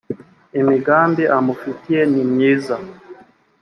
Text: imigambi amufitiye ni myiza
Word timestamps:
imigambi 0.59 1.23
amufitiye 1.37 2.01
ni 2.11 2.23
myiza 2.31 2.75